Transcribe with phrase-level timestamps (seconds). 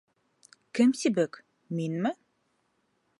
[0.75, 1.33] Кем сибек,
[1.75, 2.11] минме?